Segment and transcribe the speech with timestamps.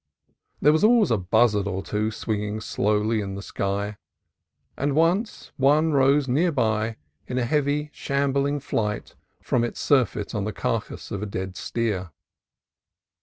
[0.59, 3.97] There was always a buzzard or two swinging slowly in the sky,
[4.75, 6.97] and once one rose near by
[7.29, 12.09] with a heavy, shambling flight from his surfeit on the carcass of a dead steer.